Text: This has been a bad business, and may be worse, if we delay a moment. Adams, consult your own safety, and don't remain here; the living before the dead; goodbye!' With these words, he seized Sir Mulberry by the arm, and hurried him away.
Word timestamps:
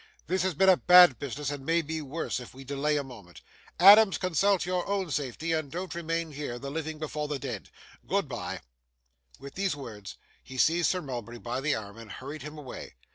This 0.25 0.41
has 0.41 0.55
been 0.55 0.67
a 0.67 0.77
bad 0.77 1.19
business, 1.19 1.51
and 1.51 1.63
may 1.63 1.83
be 1.83 2.01
worse, 2.01 2.39
if 2.39 2.55
we 2.55 2.63
delay 2.63 2.97
a 2.97 3.03
moment. 3.03 3.41
Adams, 3.79 4.17
consult 4.17 4.65
your 4.65 4.83
own 4.87 5.11
safety, 5.11 5.51
and 5.53 5.69
don't 5.69 5.93
remain 5.93 6.31
here; 6.31 6.57
the 6.57 6.71
living 6.71 6.97
before 6.97 7.27
the 7.27 7.37
dead; 7.37 7.69
goodbye!' 8.07 8.61
With 9.37 9.53
these 9.53 9.75
words, 9.75 10.17
he 10.43 10.57
seized 10.57 10.89
Sir 10.89 11.03
Mulberry 11.03 11.37
by 11.37 11.61
the 11.61 11.75
arm, 11.75 11.99
and 11.99 12.11
hurried 12.13 12.41
him 12.41 12.57
away. 12.57 12.95